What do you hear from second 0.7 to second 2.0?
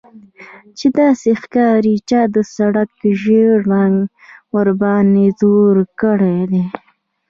چې داسې ښکاري